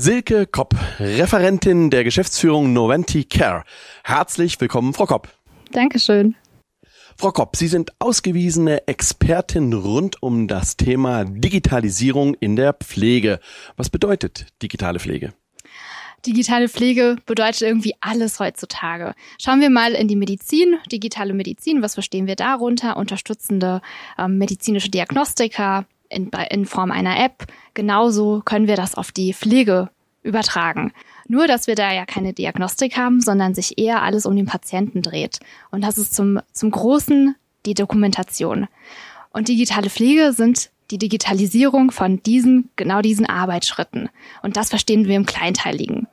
[0.00, 3.64] Silke Kopp, Referentin der Geschäftsführung Noventi Care.
[4.02, 5.28] Herzlich willkommen, Frau Kopp.
[5.72, 6.36] Dankeschön.
[7.18, 13.40] Frau Kopp, Sie sind ausgewiesene Expertin rund um das Thema Digitalisierung in der Pflege.
[13.76, 15.34] Was bedeutet digitale Pflege?
[16.24, 19.12] Digitale Pflege bedeutet irgendwie alles heutzutage.
[19.38, 22.96] Schauen wir mal in die Medizin, digitale Medizin, was verstehen wir darunter?
[22.96, 23.82] Unterstützende
[24.18, 27.46] ähm, medizinische Diagnostika, in, in Form einer App.
[27.72, 29.88] Genauso können wir das auf die Pflege
[30.22, 30.92] übertragen.
[31.28, 35.02] Nur, dass wir da ja keine Diagnostik haben, sondern sich eher alles um den Patienten
[35.02, 35.40] dreht.
[35.70, 37.34] Und das ist zum, zum Großen
[37.66, 38.68] die Dokumentation.
[39.30, 44.08] Und digitale Pflege sind die Digitalisierung von diesen, genau diesen Arbeitsschritten.
[44.42, 46.08] Und das verstehen wir im Kleinteiligen.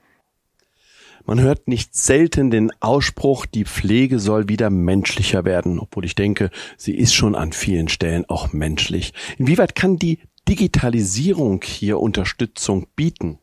[1.26, 6.52] Man hört nicht selten den Ausspruch, die Pflege soll wieder menschlicher werden, obwohl ich denke,
[6.78, 9.14] sie ist schon an vielen Stellen auch menschlich.
[9.38, 13.40] Inwieweit kann die Digitalisierung hier Unterstützung bieten?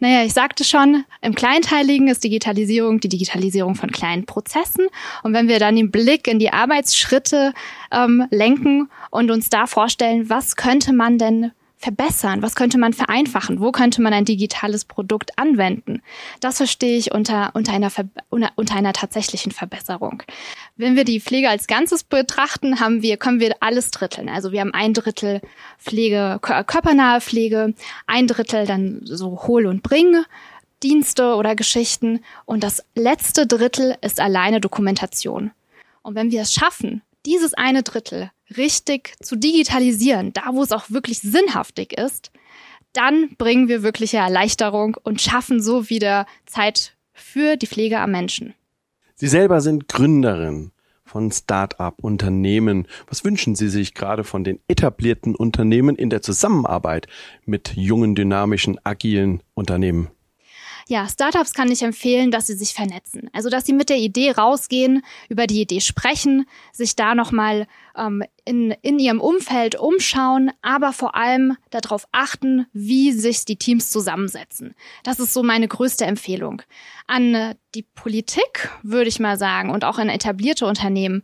[0.00, 4.86] Naja, ich sagte schon, im Kleinteiligen ist Digitalisierung die Digitalisierung von kleinen Prozessen.
[5.22, 7.52] Und wenn wir dann den Blick in die Arbeitsschritte
[7.92, 12.42] ähm, lenken und uns da vorstellen, was könnte man denn verbessern?
[12.42, 13.60] Was könnte man vereinfachen?
[13.60, 16.02] Wo könnte man ein digitales Produkt anwenden?
[16.40, 17.90] Das verstehe ich unter, unter, einer,
[18.28, 20.22] unter einer tatsächlichen Verbesserung.
[20.76, 24.28] Wenn wir die Pflege als Ganzes betrachten, haben wir, können wir alles dritteln.
[24.28, 25.40] Also wir haben ein Drittel
[25.78, 27.74] Pflege, körpernahe Pflege,
[28.06, 30.24] ein Drittel dann so Hohl- und Bring.
[30.82, 35.50] Dienste oder Geschichten und das letzte Drittel ist alleine Dokumentation.
[36.02, 40.90] Und wenn wir es schaffen, dieses eine Drittel richtig zu digitalisieren, da wo es auch
[40.90, 42.30] wirklich sinnhaftig ist,
[42.92, 48.54] dann bringen wir wirkliche Erleichterung und schaffen so wieder Zeit für die Pflege am Menschen.
[49.14, 50.70] Sie selber sind Gründerin
[51.04, 52.86] von Start-up-Unternehmen.
[53.08, 57.08] Was wünschen Sie sich gerade von den etablierten Unternehmen in der Zusammenarbeit
[57.44, 60.08] mit jungen, dynamischen, agilen Unternehmen?
[60.88, 63.28] Ja, Startups kann ich empfehlen, dass sie sich vernetzen.
[63.34, 68.24] Also, dass sie mit der Idee rausgehen, über die Idee sprechen, sich da nochmal ähm,
[68.46, 74.74] in, in ihrem Umfeld umschauen, aber vor allem darauf achten, wie sich die Teams zusammensetzen.
[75.02, 76.62] Das ist so meine größte Empfehlung.
[77.06, 81.22] An äh, die Politik würde ich mal sagen und auch an etablierte Unternehmen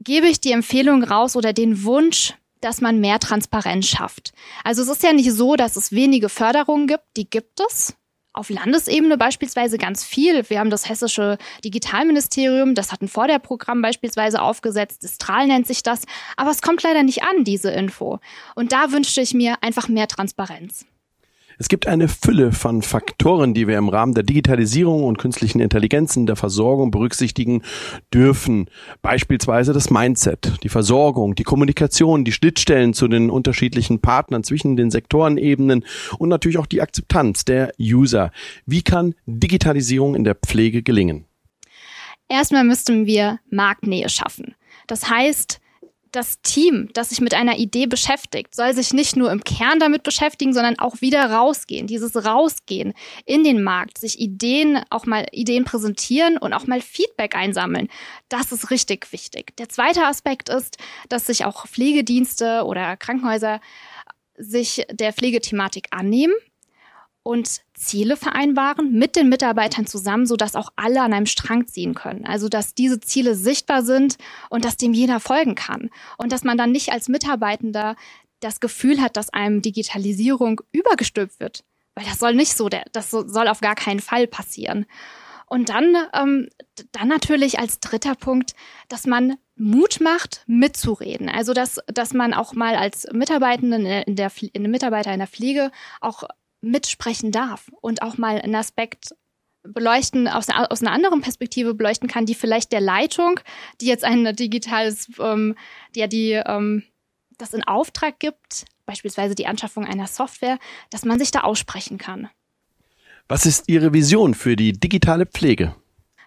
[0.00, 2.32] gebe ich die Empfehlung raus oder den Wunsch,
[2.62, 4.32] dass man mehr Transparenz schafft.
[4.64, 7.94] Also es ist ja nicht so, dass es wenige Förderungen gibt, die gibt es
[8.34, 10.48] auf Landesebene beispielsweise ganz viel.
[10.50, 15.02] Wir haben das hessische Digitalministerium, das hat ein Vorderprogramm beispielsweise aufgesetzt.
[15.02, 16.02] Distral nennt sich das.
[16.36, 18.18] Aber es kommt leider nicht an, diese Info.
[18.54, 20.84] Und da wünschte ich mir einfach mehr Transparenz.
[21.58, 26.26] Es gibt eine Fülle von Faktoren, die wir im Rahmen der Digitalisierung und künstlichen Intelligenzen
[26.26, 27.62] der Versorgung berücksichtigen
[28.12, 28.68] dürfen.
[29.02, 34.90] Beispielsweise das Mindset, die Versorgung, die Kommunikation, die Schnittstellen zu den unterschiedlichen Partnern zwischen den
[34.90, 35.84] Sektorenebenen
[36.18, 38.32] und natürlich auch die Akzeptanz der User.
[38.66, 41.26] Wie kann Digitalisierung in der Pflege gelingen?
[42.28, 44.54] Erstmal müssten wir Marktnähe schaffen.
[44.86, 45.60] Das heißt,
[46.14, 50.02] das Team, das sich mit einer Idee beschäftigt, soll sich nicht nur im Kern damit
[50.02, 51.86] beschäftigen, sondern auch wieder rausgehen.
[51.86, 52.94] Dieses Rausgehen
[53.24, 57.88] in den Markt, sich Ideen, auch mal Ideen präsentieren und auch mal Feedback einsammeln.
[58.28, 59.56] Das ist richtig wichtig.
[59.56, 63.60] Der zweite Aspekt ist, dass sich auch Pflegedienste oder Krankenhäuser
[64.36, 66.34] sich der Pflegethematik annehmen
[67.24, 71.94] und Ziele vereinbaren mit den Mitarbeitern zusammen, so dass auch alle an einem Strang ziehen
[71.94, 72.26] können.
[72.26, 74.18] Also dass diese Ziele sichtbar sind
[74.50, 77.96] und dass dem jeder folgen kann und dass man dann nicht als Mitarbeitender
[78.40, 81.64] das Gefühl hat, dass einem Digitalisierung übergestülpt wird,
[81.94, 84.84] weil das soll nicht so, das soll auf gar keinen Fall passieren.
[85.46, 86.48] Und dann, ähm,
[86.92, 88.54] dann natürlich als dritter Punkt,
[88.88, 91.28] dass man Mut macht, mitzureden.
[91.28, 95.28] Also dass, dass man auch mal als Mitarbeitenden in der, in der Mitarbeiter in der
[95.28, 95.70] Pflege
[96.00, 96.24] auch
[96.64, 99.14] mitsprechen darf und auch mal einen Aspekt
[99.62, 103.40] beleuchten, aus, aus einer anderen Perspektive beleuchten kann, die vielleicht der Leitung,
[103.80, 105.56] die jetzt ein digitales, ähm,
[105.94, 106.84] ja die ähm,
[107.38, 110.58] das in Auftrag gibt, beispielsweise die Anschaffung einer Software,
[110.90, 112.28] dass man sich da aussprechen kann.
[113.28, 115.74] Was ist Ihre Vision für die digitale Pflege?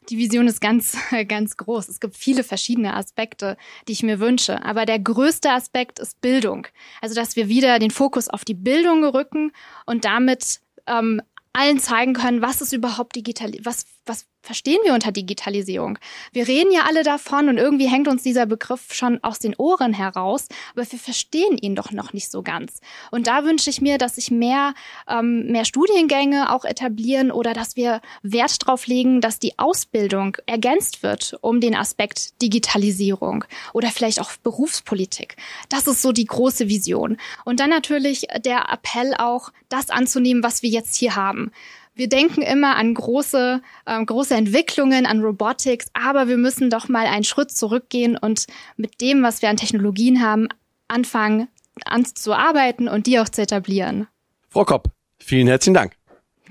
[0.09, 1.89] Die Vision ist ganz, ganz groß.
[1.89, 3.57] Es gibt viele verschiedene Aspekte,
[3.88, 4.63] die ich mir wünsche.
[4.63, 6.68] Aber der größte Aspekt ist Bildung.
[7.01, 9.51] Also, dass wir wieder den Fokus auf die Bildung rücken
[9.86, 11.21] und damit ähm,
[11.54, 15.99] allen zeigen können, was ist überhaupt digital, was, was verstehen wir unter Digitalisierung?
[16.31, 19.91] Wir reden ja alle davon und irgendwie hängt uns dieser Begriff schon aus den Ohren
[19.94, 22.79] heraus, aber wir verstehen ihn doch noch nicht so ganz.
[23.11, 24.73] Und da wünsche ich mir, dass sich mehr,
[25.09, 31.03] ähm, mehr Studiengänge auch etablieren oder dass wir Wert darauf legen, dass die Ausbildung ergänzt
[31.03, 35.35] wird um den Aspekt Digitalisierung oder vielleicht auch Berufspolitik.
[35.67, 37.17] Das ist so die große Vision.
[37.44, 41.51] Und dann natürlich der Appell auch, das anzunehmen, was wir jetzt hier haben.
[41.97, 47.07] Wir denken immer an große, äh, große Entwicklungen, an Robotics, aber wir müssen doch mal
[47.07, 48.45] einen Schritt zurückgehen und
[48.77, 50.47] mit dem, was wir an Technologien haben,
[50.88, 51.49] anfangen
[51.85, 54.07] anzuarbeiten und die auch zu etablieren.
[54.49, 54.89] Frau Kopp,
[55.19, 55.94] vielen herzlichen Dank.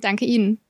[0.00, 0.60] Danke Ihnen.